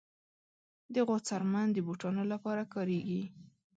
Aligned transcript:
د 0.93 0.95
غوا 1.07 1.17
څرمن 1.27 1.67
د 1.73 1.77
بوټانو 1.85 2.23
لپاره 2.33 2.63
کارېږي. 2.73 3.21